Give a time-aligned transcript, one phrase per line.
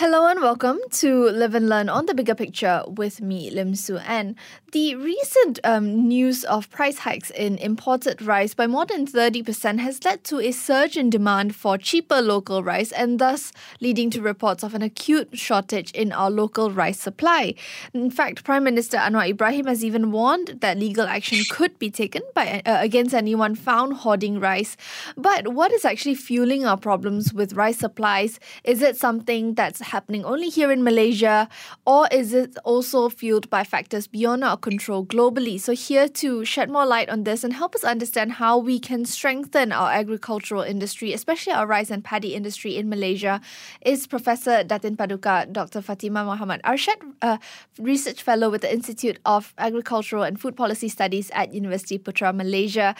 [0.00, 3.98] Hello and welcome to Live and Learn on the Bigger Picture with me, Lim Su
[3.98, 4.34] An.
[4.72, 10.02] The recent um, news of price hikes in imported rice by more than 30% has
[10.02, 13.52] led to a surge in demand for cheaper local rice and thus
[13.82, 17.52] leading to reports of an acute shortage in our local rice supply.
[17.92, 22.22] In fact, Prime Minister Anwar Ibrahim has even warned that legal action could be taken
[22.34, 24.78] by uh, against anyone found hoarding rice.
[25.14, 28.40] But what is actually fueling our problems with rice supplies?
[28.64, 31.48] Is it something that's happening only here in Malaysia,
[31.84, 35.60] or is it also fueled by factors beyond our control globally?
[35.60, 39.04] So, here to shed more light on this and help us understand how we can
[39.04, 43.40] strengthen our agricultural industry, especially our rice and paddy industry in Malaysia,
[43.82, 45.80] is Professor Datin Paduka, Dr.
[45.80, 47.38] Fatimah Muhammad Arshad, a
[47.78, 52.94] research fellow with the Institute of Agricultural and Food Policy Studies at University Putra Malaysia.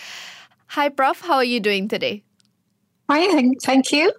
[0.75, 1.21] Hi, Prof.
[1.23, 2.23] How are you doing today?
[3.11, 4.13] Fine, thank you.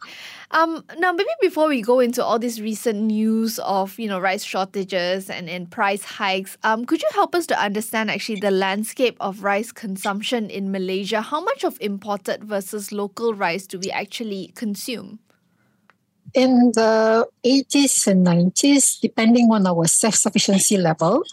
[0.51, 4.43] Um, now, maybe before we go into all this recent news of you know rice
[4.43, 9.15] shortages and, and price hikes, um, could you help us to understand actually the landscape
[9.21, 11.21] of rice consumption in Malaysia?
[11.21, 15.19] How much of imported versus local rice do we actually consume?
[16.33, 21.23] In the 80s and 90s, depending on our self sufficiency level,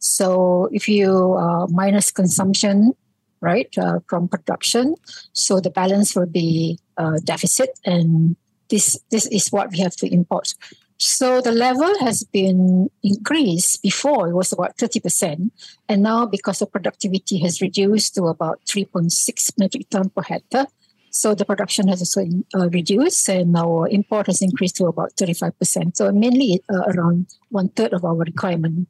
[0.00, 2.94] so if you uh, minus consumption,
[3.40, 4.94] right, uh, from production,
[5.32, 8.36] so the balance will be uh, deficit and
[8.68, 10.54] this this is what we have to import.
[10.98, 13.82] So the level has been increased.
[13.82, 15.52] Before it was about thirty percent,
[15.88, 20.22] and now because the productivity has reduced to about three point six metric ton per
[20.22, 20.66] hectare,
[21.10, 22.24] so the production has also
[22.56, 25.96] uh, reduced, and our import has increased to about thirty five percent.
[25.96, 28.88] So mainly uh, around one third of our requirement.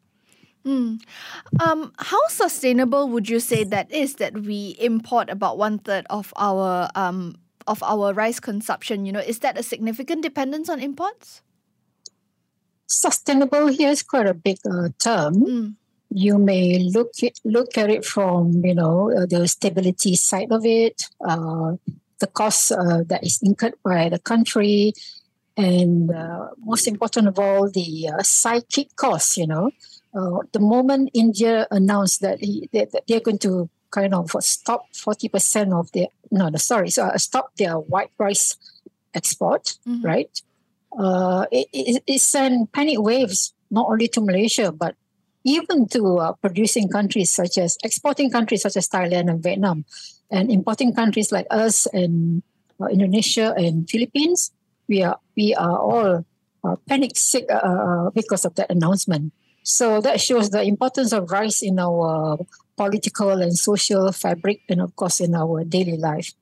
[0.67, 1.01] Mm.
[1.61, 6.35] Um, how sustainable would you say that is that we import about one third of
[6.37, 7.37] our um,
[7.67, 11.43] of our rice consumption, you know, is that a significant dependence on imports?
[12.87, 15.35] Sustainable here is quite a big uh, term.
[15.35, 15.75] Mm.
[16.11, 20.65] You may look it, look at it from you know uh, the stability side of
[20.65, 21.77] it, uh,
[22.19, 24.95] the cost uh, that is incurred by the country,
[25.57, 29.37] and uh, most important of all, the uh, psychic costs.
[29.37, 29.71] You know,
[30.53, 35.93] the moment India announced that, he, that they're going to kind of stop 40% of
[35.93, 38.57] their, no, no sorry, so uh, stop their white rice
[39.15, 40.05] export, mm-hmm.
[40.05, 40.43] right?
[40.99, 44.95] Uh, it, it, it sent panic waves not only to Malaysia, but
[45.45, 49.85] even to uh, producing countries such as exporting countries such as Thailand and Vietnam,
[50.31, 52.43] and importing countries like us and
[52.81, 54.51] uh, Indonesia and Philippines.
[54.89, 56.27] We are we are all
[56.65, 59.33] uh, panic sick uh, uh, because of that announcement.
[59.67, 62.39] So that shows the importance of rice in our
[62.77, 66.33] political and social fabric, and of course in our daily life.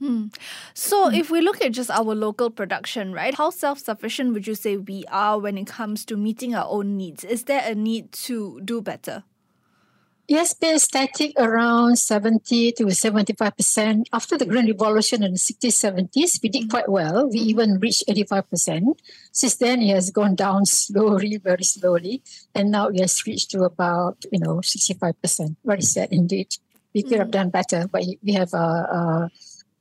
[0.00, 0.26] Hmm.
[0.74, 1.14] So, hmm.
[1.14, 4.76] if we look at just our local production, right, how self sufficient would you say
[4.76, 7.22] we are when it comes to meeting our own needs?
[7.22, 9.22] Is there a need to do better?
[10.32, 14.06] Yes, been static around 70 to 75%.
[14.14, 16.70] After the Green Revolution in the 60s, 70s, we did mm-hmm.
[16.70, 17.28] quite well.
[17.28, 17.50] We mm-hmm.
[17.50, 18.96] even reached 85%.
[19.30, 22.22] Since then, it has gone down slowly, very slowly.
[22.54, 25.56] And now it has reached to about, you know, 65%.
[25.66, 26.48] Very sad indeed.
[26.94, 27.32] We could have mm.
[27.32, 29.28] done better, but we have, uh, uh,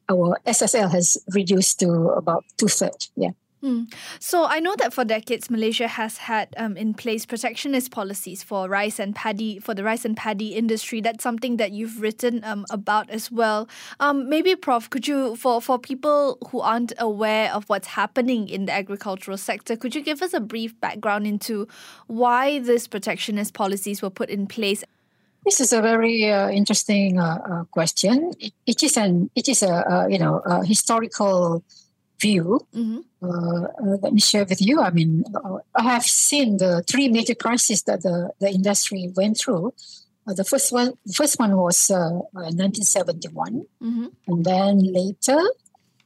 [0.10, 3.10] our SSL has reduced to about two thirds.
[3.16, 3.32] Yeah.
[3.64, 3.94] Mm.
[4.20, 8.68] So I know that for decades Malaysia has had um, in place protectionist policies for
[8.68, 11.00] rice and paddy for the rice and paddy industry.
[11.00, 13.70] That's something that you've written um, about as well.
[14.00, 18.66] Um, maybe, Prof, could you for for people who aren't aware of what's happening in
[18.66, 21.68] the agricultural sector, could you give us a brief background into
[22.08, 24.84] why these protectionist policies were put in place?
[25.46, 28.34] This is a very uh, interesting uh, uh, question.
[28.40, 31.64] It, it is an it is a uh, you know a historical
[32.22, 33.00] view, mm-hmm.
[33.22, 34.80] uh, uh, let me share with you.
[34.80, 39.38] I mean, uh, I have seen the three major crises that the, the industry went
[39.38, 39.74] through.
[40.28, 44.06] Uh, the first one, the first one was 1971, uh, mm-hmm.
[44.28, 45.40] and then later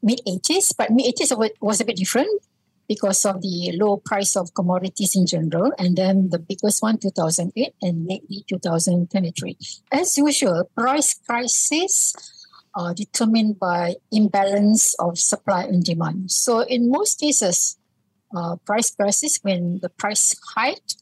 [0.01, 0.73] mid 80s.
[0.77, 2.41] But mid 80s was a bit different
[2.87, 7.73] because of the low price of commodities in general, and then the biggest one 2008
[7.81, 9.57] and lately 2023.
[9.91, 12.13] As usual, price crisis
[12.75, 16.31] are determined by imbalance of supply and demand.
[16.31, 17.77] So in most cases,
[18.35, 20.95] uh, price prices when the price hiked,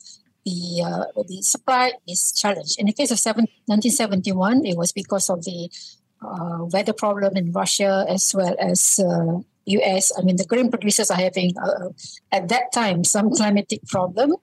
[0.46, 2.80] the uh, the supply is challenged.
[2.80, 5.70] In the case of seven, 1971, it was because of the
[6.22, 9.00] uh, weather problem in Russia as well as
[9.66, 10.12] US.
[10.12, 11.90] Uh, I mean, the grain producers are having uh,
[12.32, 14.36] at that time some climatic problem.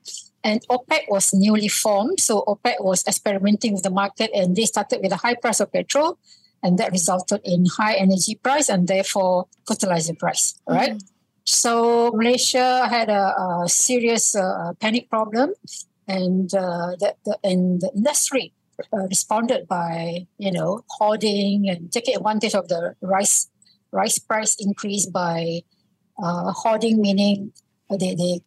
[0.42, 2.18] And OPEC was newly formed.
[2.18, 5.70] So OPEC was experimenting with the market and they started with a high price of
[5.70, 6.18] petrol
[6.62, 10.54] and that resulted in high energy price and therefore fertilizer price.
[10.68, 10.92] Right.
[10.92, 11.00] Mm.
[11.44, 15.54] So Malaysia had a, a serious uh, panic problem,
[16.06, 18.52] and uh, that the, and the industry
[18.92, 23.48] uh, responded by you know hoarding and taking advantage of the rice
[23.90, 25.62] rice price increase by
[26.22, 27.52] uh, hoarding, meaning
[27.90, 28.40] they, they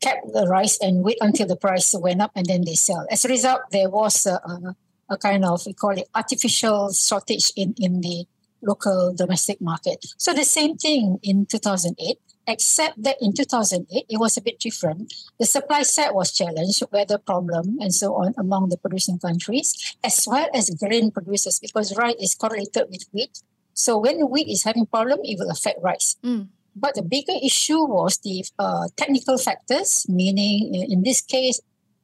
[0.00, 3.06] kept the rice and wait until the price went up and then they sell.
[3.10, 4.76] As a result, there was a, a,
[5.12, 8.26] a kind of we call it artificial shortage in in the
[8.62, 10.04] local domestic market.
[10.16, 15.12] So the same thing in 2008 except that in 2008 it was a bit different
[15.38, 20.24] the supply side was challenged weather problem and so on among the producing countries as
[20.26, 23.42] well as grain producers because rice is correlated with wheat
[23.74, 26.48] so when wheat is having problem it will affect rice mm.
[26.74, 31.60] but the bigger issue was the uh, technical factors meaning in this case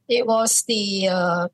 [0.08, 1.49] it was the uh,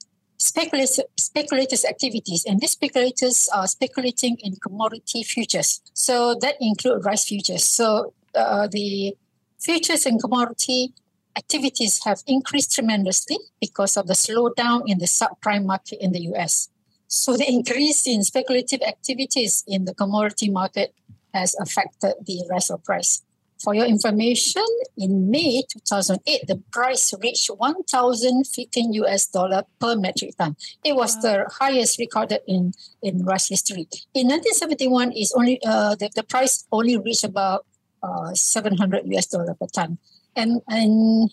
[0.50, 7.24] speculators, speculators activities and these speculators are speculating in commodity futures so that include rice
[7.24, 9.16] futures so uh, the
[9.58, 10.92] futures and commodity
[11.36, 16.68] activities have increased tremendously because of the slowdown in the subprime market in the US.
[17.08, 20.94] So the increase in speculative activities in the commodity market
[21.32, 23.22] has affected the rice price.
[23.64, 24.66] For your information,
[24.98, 30.54] in May 2008, the price reached 1,015 US dollar per metric ton.
[30.84, 31.22] It was wow.
[31.22, 33.88] the highest recorded in, in rice history.
[34.12, 37.64] In 1971, is only uh, the, the price only reached about
[38.02, 39.96] uh, 700 US dollar per ton.
[40.36, 41.30] And, and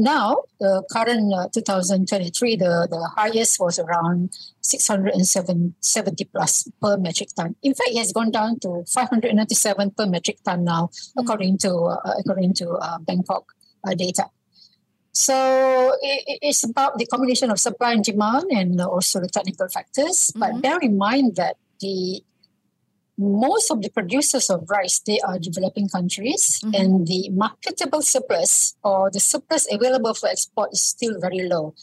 [0.00, 4.32] now, the current uh, 2023, the, the highest was around
[4.62, 7.54] 670 plus per metric ton.
[7.62, 11.20] In fact, it has gone down to 597 per metric ton now, mm-hmm.
[11.20, 13.52] according to uh, according to uh, Bangkok
[13.84, 14.24] uh, data.
[15.12, 20.32] So it, it's about the combination of supply and demand, and also the technical factors.
[20.32, 20.40] Mm-hmm.
[20.40, 22.22] But bear in mind that the
[23.20, 26.74] most of the producers of rice they are developing countries mm-hmm.
[26.74, 31.74] and the marketable surplus or the surplus available for export is still very low.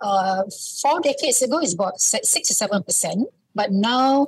[0.00, 0.42] Uh,
[0.80, 4.26] four decades ago it's about six to seven percent but now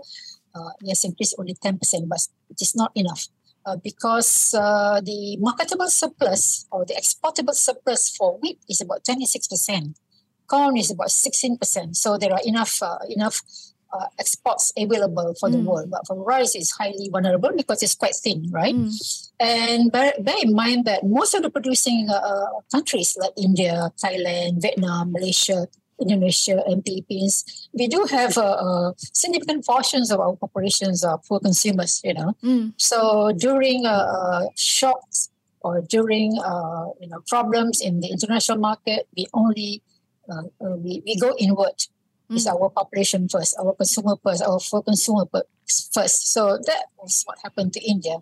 [0.54, 3.28] uh, yes increased only 10 percent but it is not enough.
[3.64, 9.48] Uh, because uh, the marketable surplus or the exportable surplus for wheat is about 26
[9.48, 9.98] percent.
[10.46, 11.96] Corn is about 16 percent.
[11.96, 13.40] So there are enough uh, enough
[13.92, 15.52] uh, exports available for mm.
[15.52, 15.90] the world.
[15.90, 18.74] But for rice, it's highly vulnerable because it's quite thin, right?
[18.74, 19.30] Mm.
[19.38, 24.62] And bear, bear, in mind that most of the producing uh, countries like India, Thailand,
[24.62, 25.66] Vietnam, Malaysia,
[26.00, 31.40] Indonesia, and Philippines, we do have uh, uh, significant portions of our populations are poor
[31.40, 32.34] consumers, you know.
[32.42, 32.72] Mm.
[32.76, 35.30] So during uh, uh, shocks
[35.60, 36.32] or during
[37.00, 39.82] you know problems in the international market, we only
[40.60, 41.86] we, we go inward
[42.30, 42.36] mm.
[42.36, 45.24] is our population first, our consumer first, our full consumer
[45.92, 46.32] first.
[46.32, 48.18] So that was what happened to India.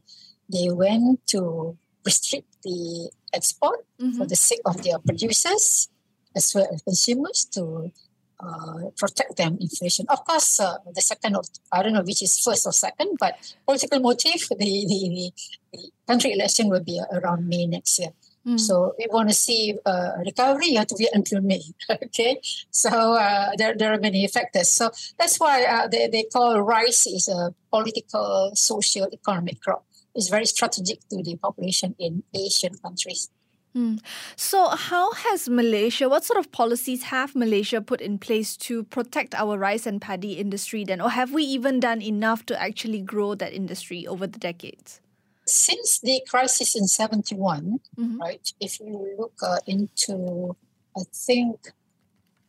[0.48, 4.18] They went to restrict the export mm-hmm.
[4.18, 5.88] for the sake of their producers
[6.36, 7.92] as well as consumers to
[8.40, 10.06] uh, protect them inflation.
[10.08, 13.38] Of course, uh, the second of I don't know which is first or second, but
[13.64, 14.42] political motive.
[14.50, 15.32] The the,
[15.72, 18.10] the country election will be around May next year.
[18.46, 18.60] Mm.
[18.60, 21.62] So we want to see uh, recovery, you have to wait until May.
[21.90, 24.70] okay, so uh, there, there are many factors.
[24.70, 29.86] So that's why uh, they, they call rice is a political, social, economic crop.
[30.14, 33.30] It's very strategic to the population in Asian countries.
[33.74, 34.00] Mm.
[34.36, 39.34] So, how has Malaysia, what sort of policies have Malaysia put in place to protect
[39.34, 41.00] our rice and paddy industry then?
[41.00, 45.00] Or have we even done enough to actually grow that industry over the decades?
[45.46, 48.20] Since the crisis in 71, mm-hmm.
[48.20, 50.56] right, if you look uh, into,
[50.96, 51.68] I think,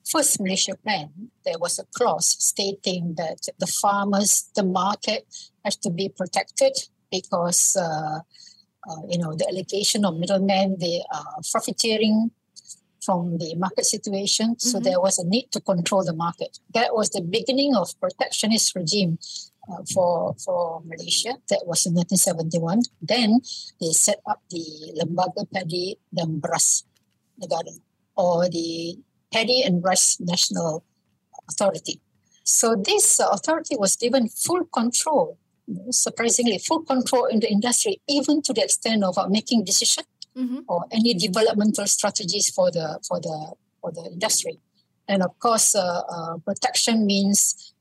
[0.10, 1.10] first Malaysia plan,
[1.44, 5.26] there was a clause stating that the farmers, the market
[5.64, 6.74] has to be protected
[7.12, 8.20] because, uh,
[8.90, 12.32] uh, you know, the allegation of middlemen, they are profiteering
[13.06, 14.58] from the market situation.
[14.60, 14.84] So mm-hmm.
[14.84, 16.60] there was a need to control the market.
[16.74, 19.20] That was the beginning of protectionist regime
[19.70, 21.38] uh, for for Malaysia.
[21.50, 22.84] That was in 1971.
[23.02, 23.42] Then
[23.80, 26.84] they set up the Lembaga Padi dan Beras
[27.42, 27.74] Negara
[28.16, 28.98] or the
[29.32, 30.84] Paddy and Rice National
[31.50, 32.00] Authority.
[32.44, 35.38] So this uh, authority was given full control,
[35.90, 40.08] surprisingly, full control in the industry, even to the extent of uh, making decisions
[40.38, 40.60] mm-hmm.
[40.68, 44.60] or any developmental strategies for the for the for the industry.
[45.08, 47.74] And of course, uh, uh, protection means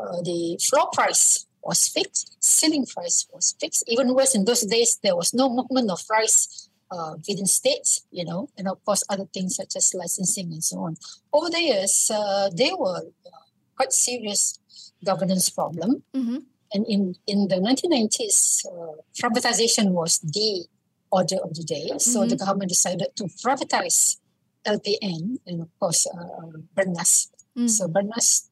[0.00, 3.84] uh, the floor price was fixed, ceiling price was fixed.
[3.88, 8.24] Even worse, in those days, there was no movement of price uh, within states, you
[8.24, 10.96] know, and of course, other things such as licensing and so on.
[11.32, 13.30] Over the years, uh, there were uh,
[13.76, 14.58] quite serious
[15.04, 16.02] governance problem.
[16.14, 16.38] Mm-hmm.
[16.72, 20.66] And in, in the 1990s, uh, privatization was the
[21.10, 21.90] order of the day.
[21.98, 22.28] So mm-hmm.
[22.28, 24.18] the government decided to privatize
[24.66, 27.28] LPN and, of course, uh, Bernas.
[27.56, 27.70] Mm.
[27.70, 28.47] So Bernas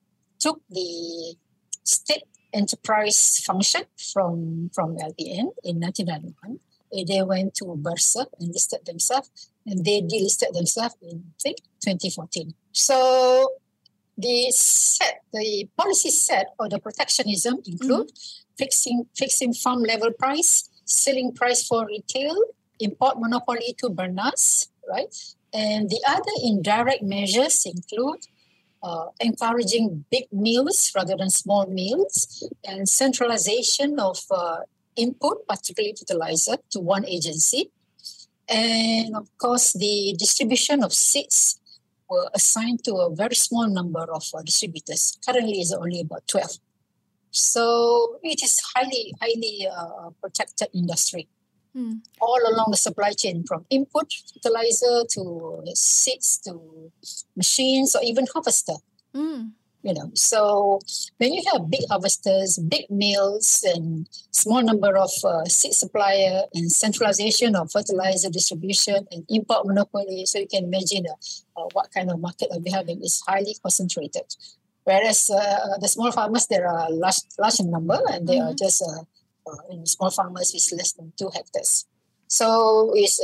[0.46, 1.34] took the
[1.82, 2.22] state
[2.52, 6.60] enterprise function from, from LPN in 1991.
[6.92, 12.54] They went to Bursa and listed themselves, and they delisted themselves in, I think, 2014.
[12.72, 13.48] So
[14.16, 18.56] the set, the policy set or the protectionism include mm-hmm.
[18.56, 22.36] fixing fixing farm level price, selling price for retail,
[22.78, 25.12] import monopoly to Bernas, right?
[25.52, 28.22] And the other indirect measures include
[28.82, 34.58] uh, encouraging big meals rather than small meals and centralization of uh,
[34.96, 37.70] input, particularly fertilizer, to one agency.
[38.48, 41.60] And of course, the distribution of seeds
[42.08, 45.18] were assigned to a very small number of uh, distributors.
[45.26, 46.58] Currently, is only about 12.
[47.30, 51.28] So it is highly, highly uh, protected industry.
[51.76, 52.00] Mm.
[52.20, 56.90] All along the supply chain, from input, fertilizer to seeds to
[57.36, 58.74] machines or even harvester.
[59.14, 59.52] Mm
[59.86, 60.80] you know so
[61.18, 66.72] when you have big harvesters big mills and small number of uh, seed supplier and
[66.72, 72.10] centralization of fertilizer distribution and import monopoly so you can imagine uh, uh, what kind
[72.10, 74.26] of market are we having is highly concentrated
[74.84, 78.48] whereas uh, the small farmers there are large large in number and they mm-hmm.
[78.48, 79.02] are just uh,
[79.46, 81.86] uh, small farmers with less than two hectares
[82.28, 83.20] so it's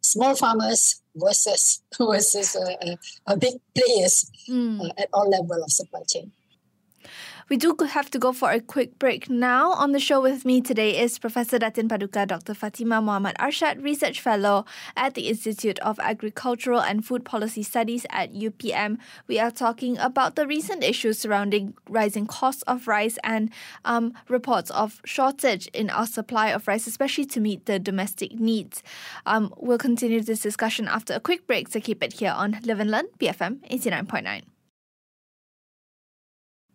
[0.00, 2.96] small farmers versus versus uh,
[3.26, 4.80] uh, big players mm.
[4.80, 6.32] uh, at all level of supply chain.
[7.50, 9.72] We do have to go for a quick break now.
[9.72, 12.54] On the show with me today is Professor Datin Paduka Dr.
[12.54, 14.64] Fatimah Muhammad Arshad, Research Fellow
[14.96, 18.98] at the Institute of Agricultural and Food Policy Studies at UPM.
[19.26, 23.50] We are talking about the recent issues surrounding rising costs of rice and
[23.84, 28.80] um, reports of shortage in our supply of rice, especially to meet the domestic needs.
[29.26, 32.78] Um, we'll continue this discussion after a quick break, so keep it here on Live
[32.78, 34.42] and Learn, BFM 89.9.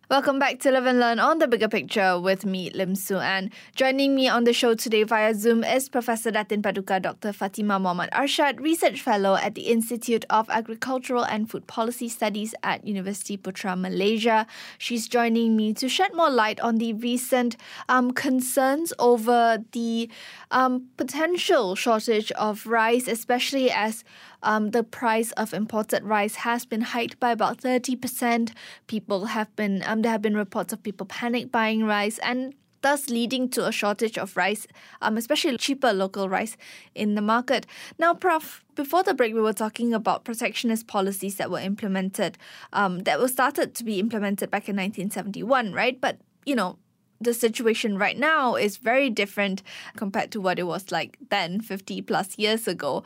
[0.08, 3.50] Welcome back to Live and Learn on the Bigger Picture with me, Lim Su An.
[3.74, 7.32] Joining me on the show today via Zoom is Professor Datin Paduka Dr.
[7.32, 12.86] Fatimah Muhammad Arshad, Research Fellow at the Institute of Agricultural and Food Policy Studies at
[12.86, 14.46] University Putra Malaysia.
[14.78, 17.56] She's joining me to shed more light on the recent
[17.88, 20.08] um, concerns over the
[20.52, 24.04] um, potential shortage of rice, especially as
[24.46, 28.52] um, the price of imported rice has been hiked by about 30%.
[28.86, 33.08] People have been, um, there have been reports of people panic buying rice and thus
[33.08, 34.68] leading to a shortage of rice,
[35.02, 36.56] um, especially cheaper local rice
[36.94, 37.66] in the market.
[37.98, 42.38] Now, Prof, before the break, we were talking about protectionist policies that were implemented,
[42.72, 46.00] um, that were started to be implemented back in 1971, right?
[46.00, 46.78] But, you know,
[47.20, 49.62] the situation right now is very different
[49.96, 53.02] compared to what it was like then 50 plus years ago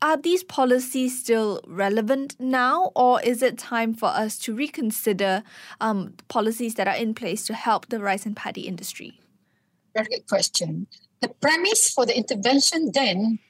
[0.00, 5.42] are these policies still relevant now, or is it time for us to reconsider
[5.80, 9.20] um, policies that are in place to help the rice and paddy industry?
[9.94, 10.86] Very good question.
[11.20, 13.40] The premise for the intervention then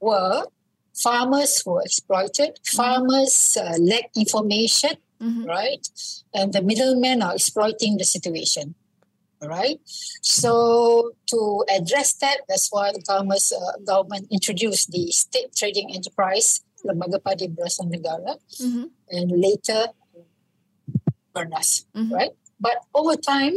[0.00, 0.46] were
[0.94, 2.76] farmers were exploited, mm-hmm.
[2.76, 5.44] farmers uh, lack information, mm-hmm.
[5.44, 5.86] right?
[6.34, 8.74] And the middlemen are exploiting the situation.
[9.42, 9.78] Right,
[10.22, 16.64] So to address that, that's why the government, uh, government introduced the state trading enterprise,
[16.84, 18.84] Lembaga Padi Berasan Negara, mm-hmm.
[19.10, 19.92] and later
[21.34, 22.14] Bernas, mm-hmm.
[22.14, 22.30] right?
[22.58, 23.54] But over time,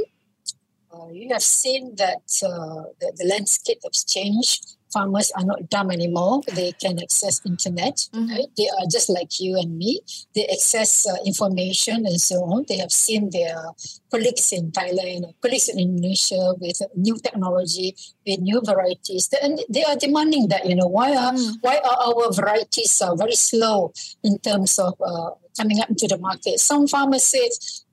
[0.93, 5.91] uh, you have seen that, uh, that the landscape has changed farmers are not dumb
[5.91, 6.41] anymore.
[6.53, 7.97] They can access internet.
[8.13, 8.29] Mm-hmm.
[8.29, 8.49] Right?
[8.57, 10.01] They are just like you and me.
[10.35, 12.65] They access uh, information and so on.
[12.67, 13.63] They have seen their
[14.11, 17.95] colleagues in Thailand, colleagues in Indonesia with new technology,
[18.29, 20.65] with new varieties, and they are demanding that.
[20.65, 21.55] You know, why are mm.
[21.61, 23.91] why are our varieties uh, very slow
[24.23, 26.59] in terms of uh, coming up into the market?
[26.59, 27.49] Some farmers say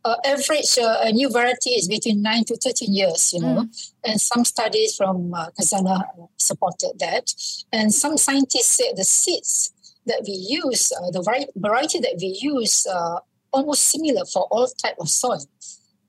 [0.07, 3.63] uh, average uh, a new variety is between 9 to 13 years, you know.
[3.63, 3.91] Mm.
[4.05, 7.33] And some studies from uh, Khazanah supported that.
[7.73, 9.73] And some scientists say the seeds
[10.07, 11.23] that we use, uh, the
[11.57, 13.19] variety that we use, uh,
[13.53, 15.45] almost similar for all type of soil,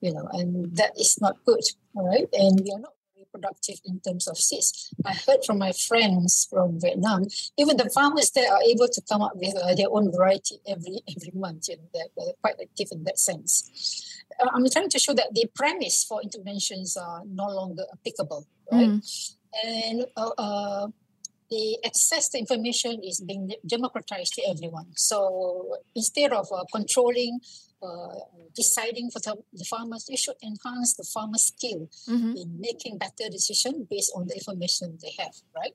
[0.01, 1.63] you know, and that is not good,
[1.95, 2.27] all right?
[2.33, 2.93] And we are not
[3.37, 4.93] productive in terms of seeds.
[5.05, 7.25] I heard from my friends from Vietnam,
[7.57, 10.99] even the farmers there are able to come up with uh, their own variety every
[11.09, 11.69] every month.
[11.69, 14.23] You know, they're, they're quite active in that sense.
[14.39, 18.89] Uh, I'm trying to show that the premise for interventions are no longer applicable, right?
[18.89, 19.33] Mm.
[19.63, 20.87] And uh, uh
[21.49, 24.87] the access to information is being democratized to everyone.
[24.95, 27.39] So instead of uh, controlling,
[27.81, 28.15] uh,
[28.55, 32.33] deciding for the, the, farmers, you should enhance the farmer's skill mm-hmm.
[32.35, 35.73] in making better decisions based on the information they have, right?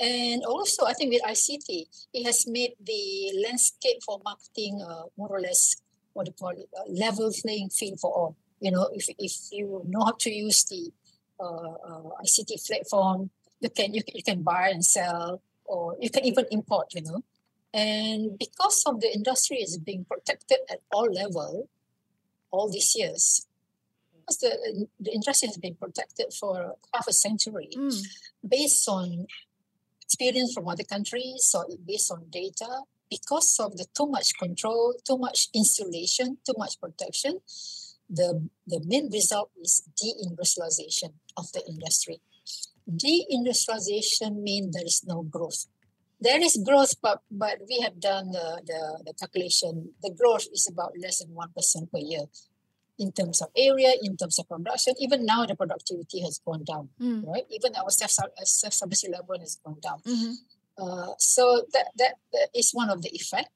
[0.00, 5.28] And also, I think with ICT, it has made the landscape for marketing uh, more
[5.28, 5.76] or less
[6.14, 8.36] what do you call it, a level playing field for all.
[8.60, 10.90] You know, if, if you know how to use the
[11.38, 13.30] uh, uh, ICT platform,
[13.64, 17.22] you can you, you can buy and sell or you can even import you know
[17.72, 21.68] and because of the industry is being protected at all level
[22.50, 23.46] all these years
[24.12, 27.98] because the, the industry has been protected for half a century mm.
[28.46, 29.26] based on
[30.02, 35.18] experience from other countries or based on data because of the too much control too
[35.18, 37.40] much insulation too much protection
[38.10, 38.28] the
[38.66, 42.20] the main result is deindustrialization of the industry
[42.90, 45.66] deindustrialization means there is no growth.
[46.20, 49.90] There is growth, but, but we have done the, the, the calculation.
[50.02, 52.24] The growth is about less than 1% per year
[52.98, 54.94] in terms of area, in terms of production.
[54.98, 57.26] Even now, the productivity has gone down, mm.
[57.26, 57.44] right?
[57.50, 60.00] Even our self sufficiency level has gone down.
[60.06, 60.32] Mm-hmm.
[60.78, 63.50] Uh, so that, that, that is one of the effect.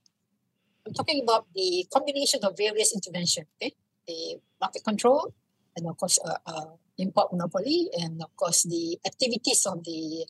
[0.87, 3.75] I'm talking about the combination of various interventions, okay?
[4.07, 5.33] The market control,
[5.77, 6.65] and of course, uh, uh,
[6.99, 10.27] import monopoly and of course the activities of the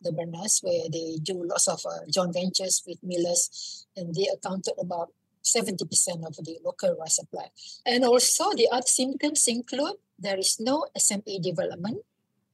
[0.00, 4.74] the Bernas where they do lots of uh, joint ventures with millers and they accounted
[4.78, 5.10] about
[5.42, 5.82] 70%
[6.26, 7.48] of the local rice supply.
[7.86, 11.98] And also the other symptoms include there is no SME development.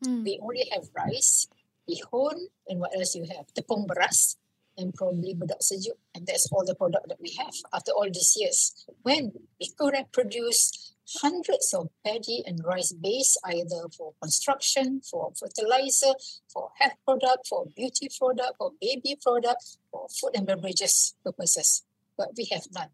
[0.04, 0.24] Mm.
[0.24, 1.48] We only have rice,
[1.88, 3.46] bihun, and what else you have?
[3.54, 4.36] Tepung beras
[4.76, 5.98] and probably bedak sejuk.
[6.14, 8.86] And that's all the product that we have after all these years.
[9.02, 15.32] When we could have produced hundreds of paddy and rice base either for construction, for
[15.38, 16.12] fertilizer,
[16.52, 21.84] for health product, for beauty product, for baby product, for food and beverages purposes.
[22.16, 22.88] But we have none.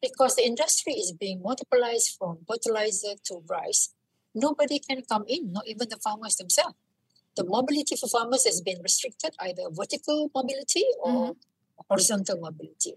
[0.00, 3.94] Because the industry is being multiplied from fertilizer to rice,
[4.34, 6.74] nobody can come in, not even the farmers themselves.
[7.36, 11.32] The mobility for farmers has been restricted, either vertical mobility or mm-hmm.
[11.88, 12.94] horizontal mobility.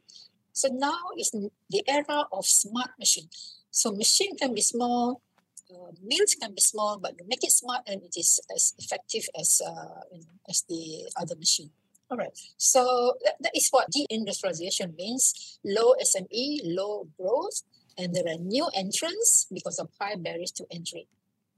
[0.51, 1.31] So now is
[1.69, 3.29] the era of smart machine.
[3.75, 5.21] So machine can be small,
[5.69, 9.27] uh, mills can be small, but you make it smart and it is as effective
[9.37, 11.69] as uh, you know, as the other machine.
[12.09, 12.31] All right.
[12.55, 17.63] So that, that is what deindustrialization means: low SME, low growth,
[17.97, 21.09] and there are new entrants because of high barriers to entry.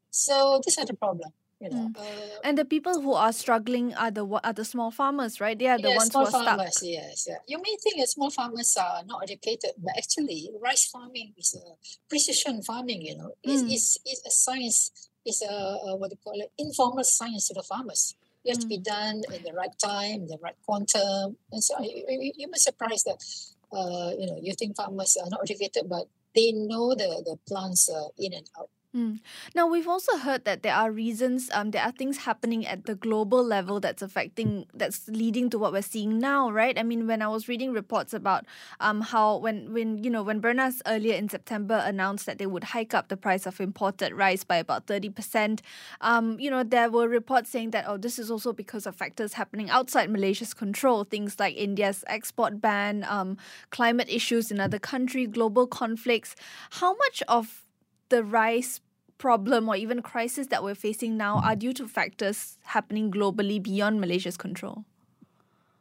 [0.09, 1.89] So these are the problem you know.
[1.89, 1.97] Mm.
[1.97, 5.57] Uh, and the people who are struggling are the are the small farmers, right?
[5.57, 6.89] They are the yeah, ones small who are farmers, stuck.
[6.89, 7.37] Yes, yeah.
[7.47, 11.65] You may think that small farmers are not educated, but actually, rice farming is a
[12.09, 13.01] precision farming.
[13.01, 13.71] You know, it's mm.
[13.71, 15.09] it's, it's a science.
[15.25, 16.51] It's a, a what do you call it?
[16.57, 18.15] Informal science to the farmers.
[18.45, 18.61] It has mm.
[18.61, 18.83] to be mm.
[18.83, 23.03] done in the right time, the right quantum, and so you, you, you must surprise
[23.03, 23.23] that.
[23.69, 27.89] Uh, you know, you think farmers are not educated, but they know the the plants
[27.89, 28.69] uh, in and out.
[28.97, 29.19] Mm.
[29.53, 32.95] Now, we've also heard that there are reasons, um, there are things happening at the
[32.95, 36.77] global level that's affecting, that's leading to what we're seeing now, right?
[36.79, 38.45] I mean, when I was reading reports about
[38.79, 42.63] um, how when, when, you know, when Bernas earlier in September announced that they would
[42.63, 45.59] hike up the price of imported rice by about 30%,
[46.01, 49.33] um, you know, there were reports saying that, oh, this is also because of factors
[49.33, 53.37] happening outside Malaysia's control, things like India's export ban, um,
[53.69, 56.35] climate issues in other countries, global conflicts.
[56.71, 57.63] How much of
[58.09, 58.79] the rice
[59.17, 63.99] problem or even crisis that we're facing now are due to factors happening globally beyond
[63.99, 64.85] Malaysia's control?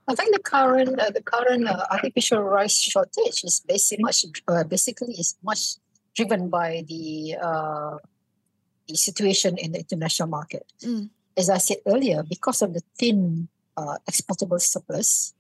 [0.09, 4.65] I think the current uh, the current uh, artificial rice shortage is basically much uh,
[4.65, 5.77] basically is much
[6.15, 7.97] driven by the uh,
[8.87, 10.65] the situation in the international market.
[10.83, 11.11] Mm.
[11.37, 15.35] As I said earlier, because of the thin uh, exportable surplus,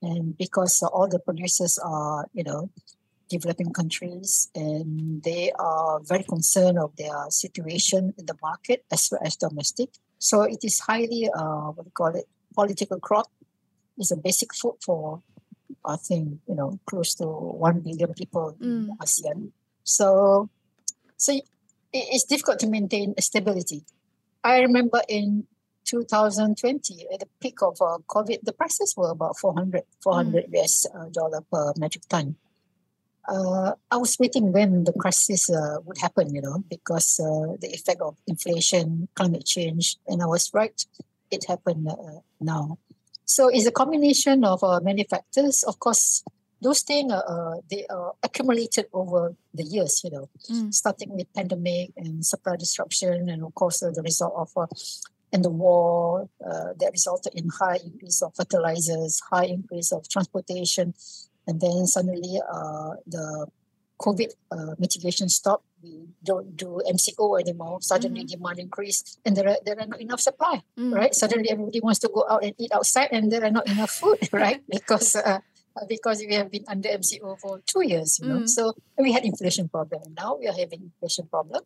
[0.00, 2.70] and because all the producers are you know
[3.30, 9.22] developing countries and they are very concerned of their situation in the market as well
[9.24, 9.88] as domestic.
[10.18, 13.30] So it is highly, uh, what do you call it, political crop.
[13.96, 15.22] It's a basic food for,
[15.84, 18.64] I think, you know, close to 1 billion people mm.
[18.64, 19.52] in ASEAN.
[19.84, 20.50] So,
[21.16, 21.40] so
[21.92, 23.84] it's difficult to maintain stability.
[24.42, 25.46] I remember in
[25.84, 30.62] 2020, at the peak of uh, COVID, the prices were about 400, 400 mm.
[30.62, 32.36] US uh, dollar per metric ton
[33.28, 37.68] uh, I was waiting when the crisis uh, would happen, you know, because uh, the
[37.72, 40.84] effect of inflation, climate change, and I was right,
[41.30, 42.78] it happened uh, now.
[43.24, 45.62] So it's a combination of uh, many factors.
[45.62, 46.24] Of course,
[46.60, 50.74] those things uh, they are accumulated over the years, you know, mm.
[50.74, 54.68] starting with pandemic and supply disruption, and of course the result of
[55.32, 60.94] and the war uh, that resulted in high increase of fertilizers, high increase of transportation,
[61.50, 63.46] and then suddenly uh, the
[64.00, 65.66] COVID uh, mitigation stopped.
[65.82, 67.82] We don't do MCO anymore.
[67.82, 68.38] Suddenly mm-hmm.
[68.38, 70.62] demand increased, and there are there are not enough supply.
[70.78, 70.94] Mm.
[70.94, 71.14] Right?
[71.14, 74.22] Suddenly everybody wants to go out and eat outside, and there are not enough food.
[74.32, 74.62] Right?
[74.68, 75.40] Because uh,
[75.88, 78.40] because we have been under MCO for two years, you know.
[78.44, 78.48] Mm.
[78.48, 80.14] So we had inflation problem.
[80.14, 81.64] Now we are having inflation problem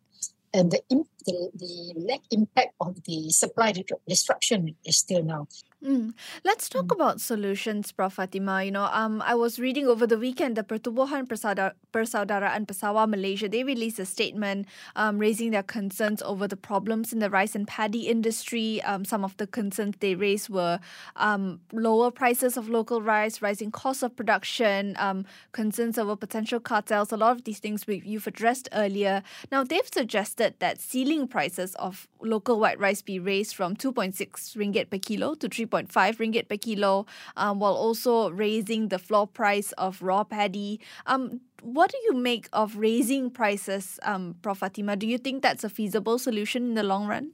[0.55, 0.81] and the,
[1.27, 3.73] the, the lack impact of the supply
[4.07, 5.47] disruption is still now.
[5.83, 6.13] Mm.
[6.43, 6.95] Let's talk mm.
[6.95, 8.15] about solutions, Prof.
[8.15, 8.65] Fatimah.
[8.65, 13.49] You know, um, I was reading over the weekend the Pertubuhan Persaudaraan Pesawah Malaysia.
[13.49, 17.67] They released a statement um, raising their concerns over the problems in the rice and
[17.67, 18.81] paddy industry.
[18.83, 20.79] Um, some of the concerns they raised were
[21.17, 27.11] um, lower prices of local rice, rising costs of production, um, concerns over potential cartels.
[27.11, 29.21] A lot of these things we, you've addressed earlier.
[29.51, 34.15] Now, they've suggested that ceiling prices of local white rice be raised from 2.6
[34.55, 35.64] ringgit per kilo to 3.
[35.67, 37.05] 3.5 ringgit per kilo,
[37.37, 40.79] um, while also raising the floor price of raw paddy.
[41.05, 44.59] Um, what do you make of raising prices, um, Prof.
[44.59, 44.99] Fatimah?
[44.99, 47.31] Do you think that's a feasible solution in the long run?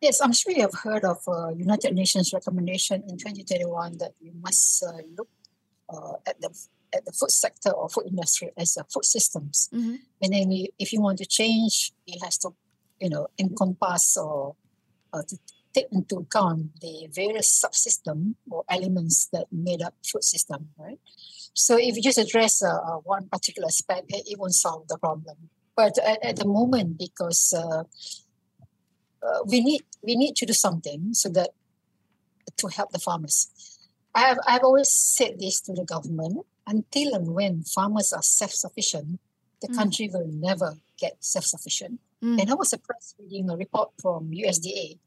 [0.00, 4.32] Yes, I'm sure you have heard of uh, United Nations recommendation in 2021 that we
[4.42, 5.28] must uh, look
[5.88, 6.50] uh, at the
[6.94, 9.68] at the food sector or food industry as a food systems.
[9.72, 9.94] Mm-hmm.
[10.20, 12.50] Meaning, if you want to change, it has to,
[13.00, 14.54] you know, encompass or
[15.12, 15.38] uh, to
[15.74, 20.98] take into account the various subsystem or elements that made up food system, right?
[21.52, 25.36] So if you just address uh, uh, one particular aspect, it won't solve the problem.
[25.76, 27.84] But at, at the moment, because uh,
[29.24, 31.50] uh, we need we need to do something so that
[32.56, 33.48] to help the farmers.
[34.14, 36.46] I have I've always said this to the government.
[36.66, 39.20] Until and when farmers are self-sufficient,
[39.60, 39.76] the mm.
[39.76, 42.00] country will never get self-sufficient.
[42.22, 42.40] Mm.
[42.40, 44.98] And I was surprised reading a report from USDA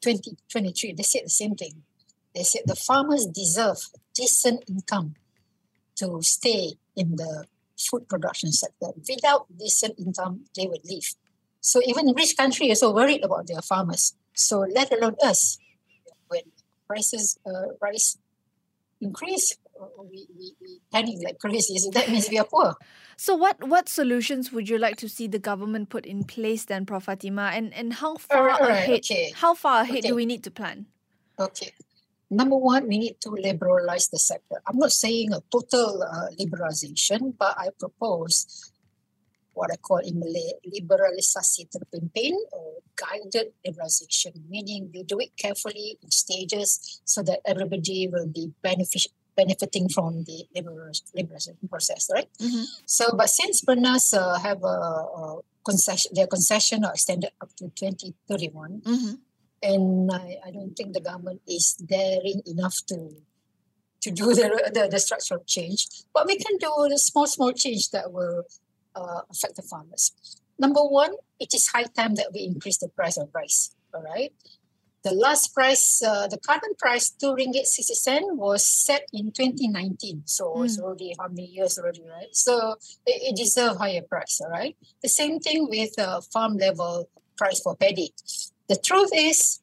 [0.00, 1.82] 2023, they said the same thing.
[2.34, 3.78] They said the farmers deserve
[4.14, 5.14] decent income
[5.96, 7.46] to stay in the
[7.78, 8.88] food production sector.
[9.08, 11.14] Without decent income, they would leave.
[11.60, 14.14] So even rich countries are so worried about their farmers.
[14.34, 15.58] So let alone us,
[16.28, 16.42] when
[16.86, 18.18] prices uh, rise,
[19.00, 19.56] increase,
[19.98, 21.78] we, we, we panic like crazy.
[21.78, 22.76] So that means we are poor.
[23.16, 26.86] So what what solutions would you like to see the government put in place then,
[26.86, 27.06] Prof.
[27.06, 27.52] Fatimah?
[27.52, 29.32] And and how far right, ahead okay.
[29.34, 30.08] how far ahead okay.
[30.08, 30.86] do we need to plan?
[31.38, 31.72] Okay.
[32.30, 34.62] Number one, we need to liberalize the sector.
[34.66, 38.70] I'm not saying a total uh, liberalization, but I propose
[39.52, 45.98] what I call in Malay liberalisasi terpimpin or guided liberalization, meaning we do it carefully
[46.02, 52.28] in stages so that everybody will be beneficial benefiting from the liberalization process, right?
[52.40, 52.64] Mm-hmm.
[52.86, 54.78] So, but since Bernas uh, have a,
[55.20, 59.14] a, concession, their concession are extended up to 2031, mm-hmm.
[59.62, 62.98] and I, I don't think the government is daring enough to
[64.04, 65.86] to do the, the, the structural change.
[66.14, 68.44] But we can do the small, small change that will
[68.94, 70.12] uh, affect the farmers.
[70.58, 73.74] Number one, it is high time that we increase the price of rice.
[73.92, 74.32] All right
[75.02, 80.22] the last price, uh, the current price, two ringgit sixty cent, was set in 2019.
[80.26, 80.64] So mm.
[80.64, 82.28] it's already how many years already, right?
[82.32, 84.76] So it, it deserves higher price, all right?
[85.02, 88.12] The same thing with uh, farm level price for paddy.
[88.68, 89.60] The truth is,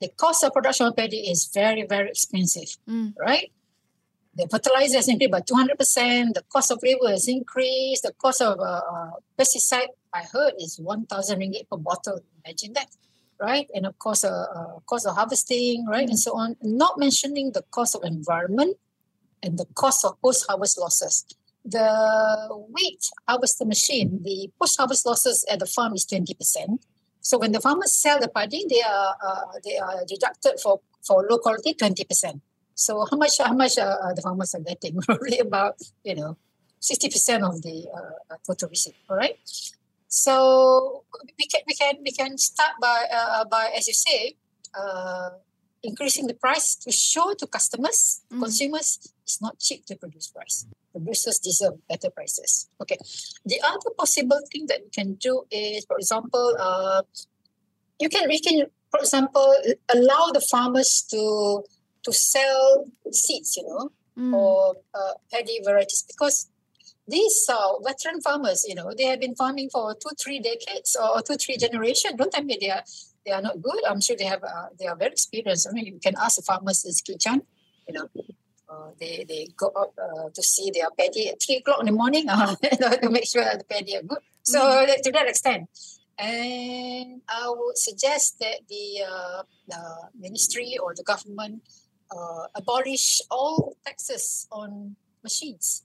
[0.00, 3.12] the cost of production of paddy is very, very expensive, mm.
[3.18, 3.52] right?
[4.34, 5.76] The fertilizer has increased by 200%.
[6.32, 8.04] The cost of labor has increased.
[8.04, 12.20] The cost of uh, uh pesticide, I heard, is 1,000 ringgit per bottle.
[12.44, 12.88] Imagine that
[13.40, 13.68] right?
[13.74, 16.56] And of course, uh, uh, cost of harvesting, right, and so on.
[16.62, 18.76] Not mentioning the cost of environment
[19.42, 21.24] and the cost of post-harvest losses.
[21.64, 26.84] The wheat harvester machine, the post-harvest losses at the farm is twenty percent.
[27.20, 31.26] So when the farmers sell the paddy, they are uh, they are deducted for for
[31.28, 32.40] low quality twenty percent.
[32.74, 35.00] So how much how much uh, uh the farmers are getting?
[35.06, 36.36] Probably about you know
[36.78, 38.96] sixty percent of the uh, total receipt.
[39.08, 39.36] All right.
[40.10, 41.04] So
[41.38, 44.34] we can we can we can start by uh, by as you say,
[44.74, 45.30] uh,
[45.84, 48.40] increasing the price to show to customers, mm.
[48.40, 50.66] consumers, it's not cheap to produce rice.
[50.92, 52.68] Producers deserve better prices.
[52.82, 52.98] Okay.
[53.46, 57.02] The other possible thing that we can do is, for example, uh,
[58.00, 59.54] you can we can, for example,
[59.94, 61.62] allow the farmers to
[62.02, 64.34] to sell seeds, you know, mm.
[64.34, 66.49] or uh, paddy varieties because
[67.10, 71.20] these uh, veteran farmers, you know, they have been farming for two, three decades or
[71.22, 72.14] two, three generations.
[72.16, 72.82] Don't tell me they are
[73.24, 73.84] they are not good.
[73.88, 75.68] I'm sure they have uh, they are very experienced.
[75.68, 77.42] I mean, you can ask the farmers in Kichan,
[77.88, 78.08] you know,
[78.70, 81.92] uh, they they go out uh, to see their paddy at three o'clock in the
[81.92, 82.54] morning uh,
[83.02, 84.22] to make sure that the paddy are good.
[84.42, 85.02] So mm-hmm.
[85.02, 85.68] to that extent,
[86.20, 89.82] And I would suggest that the, uh, the
[90.20, 91.64] ministry or the government
[92.12, 95.84] uh, abolish all taxes on machines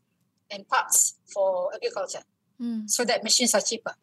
[0.52, 2.24] and parts for agriculture
[2.62, 2.90] mm.
[2.90, 3.94] so that machines are cheaper.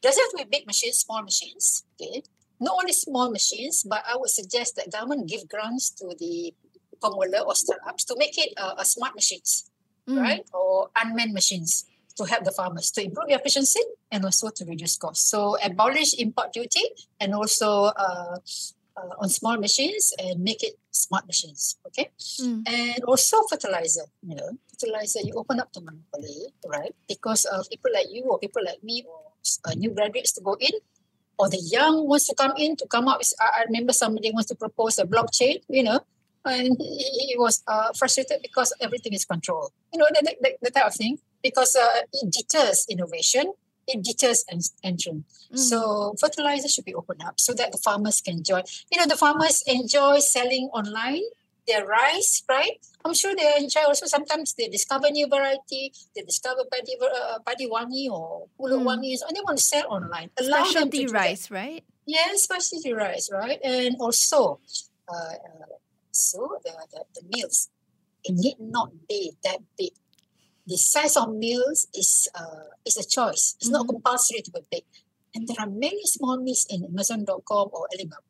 [0.00, 1.84] Doesn't have to be big machines, small machines.
[2.00, 2.22] Okay.
[2.60, 6.54] Not only small machines, but I would suggest that government give grants to the
[7.02, 9.70] pemula or startups to make it uh, a smart machines,
[10.08, 10.20] mm.
[10.20, 10.44] right?
[10.52, 11.84] Or unmanned machines
[12.16, 13.80] to help the farmers to improve efficiency
[14.10, 15.30] and also to reduce costs.
[15.30, 16.82] So abolish import duty
[17.20, 18.38] and also uh,
[18.98, 21.78] uh, on small machines and make it smart machines.
[21.86, 22.10] Okay,
[22.42, 22.66] mm.
[22.66, 24.06] and also fertilizer.
[24.26, 26.94] You know, fertilizer you open up to monopoly, right?
[27.06, 29.32] Because of people like you or people like me or
[29.64, 30.74] uh, new graduates to go in,
[31.38, 33.18] or the young wants to come in to come up.
[33.18, 35.62] With, I, remember somebody wants to propose a blockchain.
[35.68, 36.00] You know.
[36.44, 39.70] And he, he was uh, frustrated because everything is controlled.
[39.92, 41.18] You know, the, the, the type of thing.
[41.42, 43.52] Because uh, it deters innovation
[43.88, 44.44] it deters
[44.84, 45.24] entry.
[45.52, 45.58] Mm.
[45.58, 48.62] So fertilizer should be opened up so that the farmers can join.
[48.92, 51.24] You know, the farmers enjoy selling online
[51.66, 52.80] their rice, right?
[53.04, 54.06] I'm sure they enjoy also.
[54.06, 58.88] Sometimes they discover new variety, they discover padi, uh, padi wangi or pulau mm.
[58.88, 60.30] wangi, and they want to sell online.
[60.38, 61.84] Allow specialty rice, right?
[62.06, 63.60] Yeah, specialty rice, right?
[63.62, 64.60] And also,
[65.08, 65.76] uh, uh,
[66.10, 67.68] so the, the, the meals,
[68.24, 69.92] it need not be that big
[70.68, 73.56] the size of meals is uh, is a choice.
[73.56, 73.72] It's mm-hmm.
[73.72, 74.84] not compulsory to be big.
[75.34, 78.22] And there are many small meals in Amazon.com or Alibaba.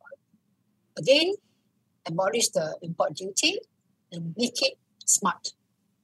[0.97, 1.33] Again,
[2.05, 3.59] abolish the import duty
[4.11, 5.53] and make it smart.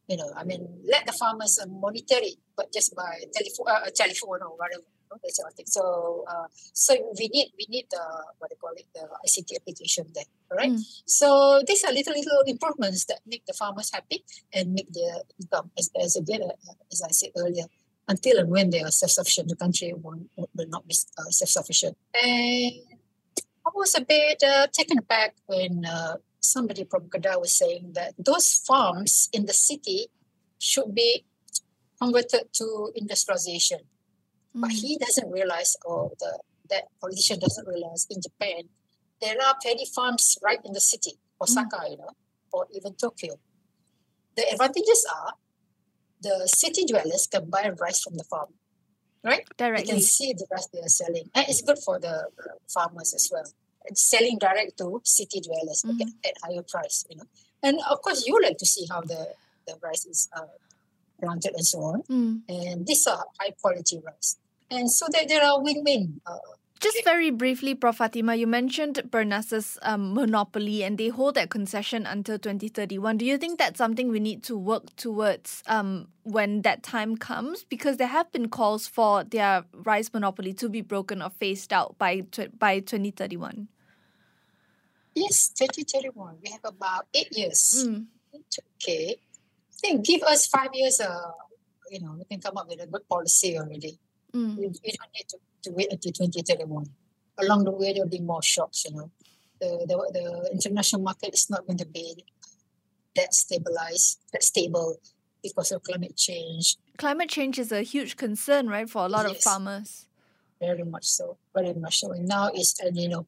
[0.08, 3.90] You know, I mean, let the farmers uh, monitor it, but just by telephone, uh,
[3.96, 4.84] telephone or whatever
[5.22, 5.66] that sort of thing.
[5.68, 8.04] So, uh, so we need we need the
[8.40, 10.72] what they call it the ICT application there, right?
[10.72, 10.82] Mm.
[11.06, 14.24] So these are little little improvements that make the farmers happy
[14.54, 17.66] and make their income as as again uh, as I said earlier.
[18.08, 21.98] Until and when they are self-sufficient, the country will, will not be uh, self-sufficient.
[22.14, 22.74] And
[23.66, 28.14] I was a bit uh, taken aback when uh, somebody from Kedah was saying that
[28.20, 30.08] those farms in the city
[30.60, 31.26] should be
[32.00, 33.80] converted to industrialization
[34.56, 34.62] Mm.
[34.62, 36.40] But he doesn't realize, or the
[36.70, 38.70] that politician doesn't realize, in Japan,
[39.22, 41.92] there are paddy farms right in the city, Osaka, mm.
[41.92, 42.10] you know,
[42.52, 43.36] or even Tokyo.
[44.36, 45.34] The advantages are
[46.22, 48.50] the city dwellers can buy rice from the farm,
[49.24, 49.46] right?
[49.58, 49.86] Directly.
[49.86, 51.30] They can see the rice they are selling.
[51.36, 52.30] And it's good for the
[52.68, 53.46] farmers as well.
[53.86, 56.10] It's selling direct to city dwellers mm-hmm.
[56.26, 57.26] at, higher price, you know.
[57.62, 59.34] And of course, you like to see how the,
[59.68, 60.46] the rice is uh,
[61.22, 62.02] planted and so on.
[62.04, 62.42] Mm.
[62.50, 64.38] And these are high quality rice.
[64.72, 66.22] And so that there are win-win.
[66.26, 66.38] Uh,
[66.86, 67.98] just very briefly, Prof.
[67.98, 73.18] Fatimah, you mentioned Bernas's um, monopoly and they hold that concession until 2031.
[73.18, 77.64] Do you think that's something we need to work towards um, when that time comes?
[77.64, 81.98] Because there have been calls for their rice monopoly to be broken or phased out
[81.98, 82.22] by,
[82.60, 83.68] by 2031.
[85.16, 86.36] Yes, 2031.
[86.44, 87.86] We have about eight years.
[87.88, 88.06] Mm.
[88.76, 89.16] Okay.
[89.16, 91.32] I think give us five years, uh,
[91.90, 93.98] you know, we can come up with a good policy already.
[94.36, 94.58] Mm.
[94.58, 96.86] You, you, don't need to, to wait until 2031.
[97.38, 99.12] Along the way, there'll be more shocks, you know.
[99.62, 102.26] The, the, the international market is not going to be
[103.16, 104.98] that stabilized, that stable
[105.42, 106.76] because of climate change.
[106.98, 109.38] Climate change is a huge concern, right, for a lot yes.
[109.38, 110.08] of farmers.
[110.60, 112.12] Very much so, very much so.
[112.12, 113.28] And now it's El Nino.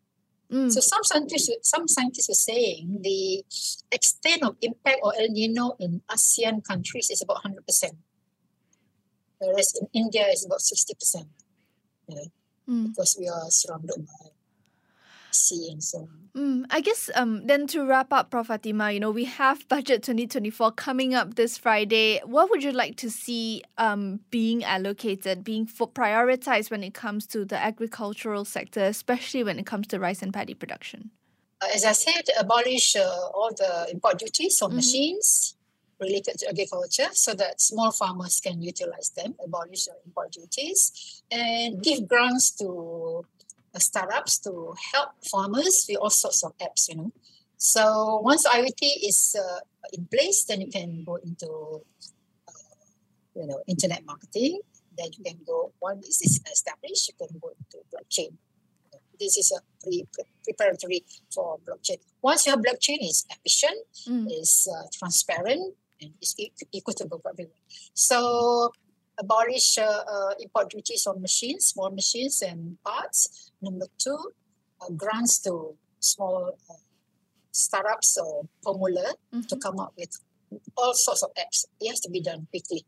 [0.51, 0.71] Mm.
[0.71, 3.43] So some scientists, some scientists are saying the
[3.91, 7.95] extent of impact of El Nino in ASEAN countries is about 100%
[9.39, 11.25] whereas in India it's about 60%.
[12.69, 12.87] mm.
[12.89, 14.29] Because we are surrounded by
[15.31, 16.27] sea and so on.
[16.35, 18.47] Mm, I guess um, then to wrap up, Prof.
[18.47, 22.21] Fatimah, you know, we have Budget 2024 coming up this Friday.
[22.25, 27.25] What would you like to see um, being allocated, being for prioritized when it comes
[27.27, 31.09] to the agricultural sector, especially when it comes to rice and paddy production?
[31.59, 33.01] Uh, as I said, abolish uh,
[33.33, 34.75] all the import duties on mm-hmm.
[34.77, 35.55] machines,
[35.99, 42.07] related to agriculture so that small farmers can utilize them, abolish import duties, and give
[42.07, 43.25] grants to
[43.73, 47.11] uh, startups to help farmers with all sorts of apps, you know.
[47.57, 49.59] So once IoT is uh,
[49.93, 51.81] in place, then you can go into,
[52.47, 52.51] uh,
[53.35, 54.59] you know, internet marketing.
[54.97, 58.37] Then you can go, once this is established, you can go into blockchain.
[59.19, 60.07] This is a pre-
[60.43, 61.97] preparatory for blockchain.
[62.21, 64.27] Once your blockchain is efficient, mm.
[64.39, 66.35] is uh, transparent, and it's
[66.73, 67.53] equitable for everyone.
[67.93, 68.71] So
[69.19, 73.51] abolish uh, uh, import duties on machines, small machines and parts.
[73.61, 74.17] Number two,
[74.81, 76.73] uh, grants to small uh,
[77.51, 79.41] startups or pemula mm-hmm.
[79.41, 80.13] to come up with
[80.77, 81.65] all sorts of apps.
[81.81, 82.85] It has to be done quickly.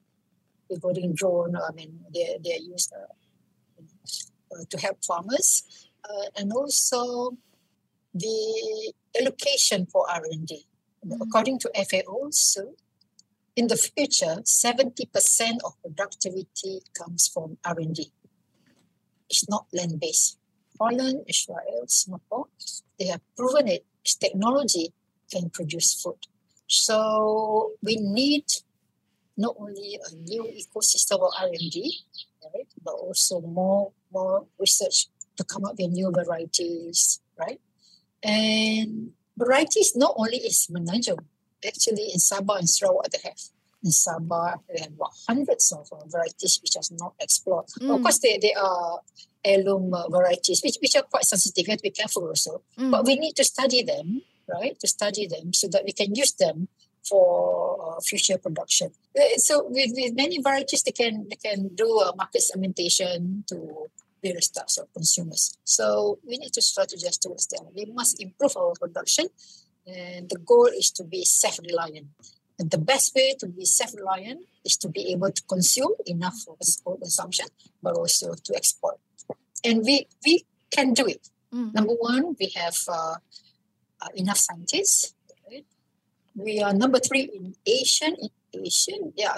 [0.69, 3.12] Regarding drone, I mean, they they use uh,
[4.56, 5.63] uh, to help farmers,
[6.08, 7.36] uh, and also
[8.13, 10.65] the allocation for R&D.
[11.06, 11.22] Mm-hmm.
[11.24, 12.76] According to FAO, so
[13.60, 18.10] in the future, 70% of productivity comes from R&D.
[19.30, 20.38] It's not land-based.
[20.80, 22.48] Holland, Israel, Singapore,
[22.98, 23.84] they have proven it.
[24.06, 24.93] Technology
[25.30, 26.22] can produce food.
[26.67, 28.45] So we need
[29.36, 31.76] not only a new ecosystem of R&D,
[32.54, 37.60] right, but also more more research to come up with new varieties, right?
[38.24, 41.19] And varieties not only is Menanjung,
[41.65, 43.39] actually in Sabah and Sarawak they have.
[43.84, 47.67] In Sabah, they have about hundreds of uh, varieties which are not explored.
[47.80, 47.95] Mm.
[47.95, 49.00] Of course, they, they are
[49.43, 51.65] heirloom uh, varieties, which, which are quite sensitive.
[51.65, 52.62] You have to be careful also.
[52.78, 52.91] Mm.
[52.91, 54.78] But we need to study them, right?
[54.80, 56.67] To study them so that we can use them
[57.08, 58.91] for uh, future production.
[59.17, 63.88] Uh, so with, with many varieties, they can they can do a market segmentation to
[64.22, 65.58] various types of consumers.
[65.63, 67.67] So we need to strategize towards them.
[67.74, 69.28] We must improve our production,
[69.89, 72.08] and the goal is to be self-reliant.
[72.60, 76.36] And the best way to be self-reliant is to be able to consume enough
[76.84, 77.47] for consumption,
[77.82, 78.99] but also to export.
[79.63, 81.30] And we we can do it.
[81.54, 81.73] Mm.
[81.73, 83.15] Number one, we have uh,
[84.02, 85.13] uh, enough scientists.
[85.49, 85.65] Right?
[86.36, 88.15] We are number three in ASEAN.
[88.54, 89.38] In ASEAN, yeah,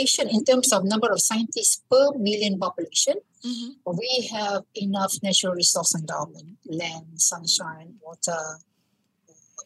[0.00, 3.14] ASEAN in terms of number of scientists per million population.
[3.44, 3.96] Mm-hmm.
[3.96, 8.58] We have enough natural resource endowment, land, sunshine, water,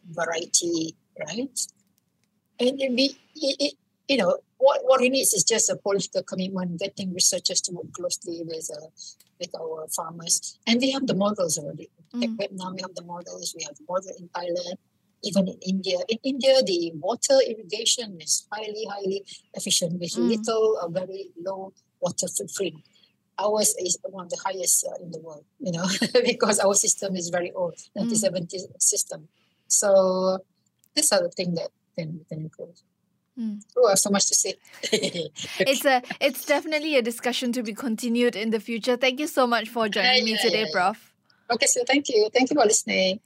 [0.09, 1.59] variety, right?
[2.59, 3.73] And we, it, it,
[4.07, 7.91] you know, what, what it needs is just a political commitment, getting researchers to work
[7.93, 8.87] closely with uh,
[9.39, 10.57] with our farmers.
[10.65, 11.89] And we have the models already.
[12.13, 12.21] Mm.
[12.21, 13.53] Like Vietnam, we have the models.
[13.57, 14.77] We have the model in Thailand,
[15.23, 15.97] even in India.
[16.07, 20.29] In India, the water irrigation is highly, highly efficient with mm.
[20.29, 22.75] little, uh, very low water footprint
[23.37, 25.85] ours is one of the highest uh, in the world, you know,
[26.25, 28.81] because our system is very old, 1970 mm.
[28.81, 29.27] system.
[29.67, 30.39] So
[30.93, 32.75] these are the things that can, can improve.
[33.39, 33.61] Mm.
[33.75, 34.53] Oh, I have so much to say.
[34.93, 38.95] it's a it's definitely a discussion to be continued in the future.
[38.95, 40.71] Thank you so much for joining yeah, me today, yeah, yeah.
[40.71, 41.13] Prof.
[41.51, 42.29] Okay, so thank you.
[42.33, 43.19] Thank you for listening.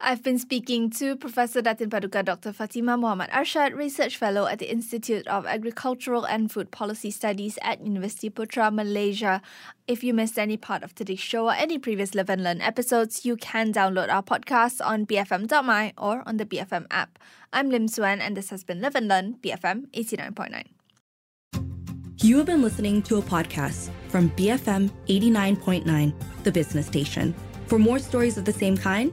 [0.00, 2.52] I've been speaking to Professor Datin Paduka Dr.
[2.52, 7.80] Fatimah Muhammad Arshad, Research Fellow at the Institute of Agricultural and Food Policy Studies at
[7.80, 9.40] University Putra, Malaysia.
[9.86, 13.24] If you missed any part of today's show or any previous Live and Learn episodes,
[13.24, 17.18] you can download our podcast on bfm.my or on the BFM app.
[17.52, 20.64] I'm Lim Suan, and this has been Live and Learn, BFM 89.9.
[22.18, 27.34] You have been listening to a podcast from BFM 89.9, the business station.
[27.66, 29.12] For more stories of the same kind,